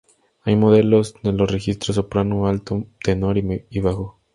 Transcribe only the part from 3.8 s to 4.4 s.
bajo.